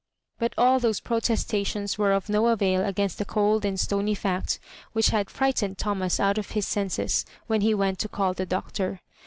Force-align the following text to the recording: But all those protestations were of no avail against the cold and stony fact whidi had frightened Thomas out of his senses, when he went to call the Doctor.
But 0.39 0.55
all 0.57 0.79
those 0.79 0.99
protestations 0.99 1.99
were 1.99 2.11
of 2.11 2.27
no 2.27 2.47
avail 2.47 2.83
against 2.83 3.19
the 3.19 3.23
cold 3.23 3.63
and 3.63 3.79
stony 3.79 4.15
fact 4.15 4.57
whidi 4.95 5.11
had 5.11 5.29
frightened 5.29 5.77
Thomas 5.77 6.19
out 6.19 6.39
of 6.39 6.49
his 6.57 6.65
senses, 6.65 7.23
when 7.45 7.61
he 7.61 7.75
went 7.75 7.99
to 7.99 8.09
call 8.09 8.33
the 8.33 8.47
Doctor. 8.47 9.01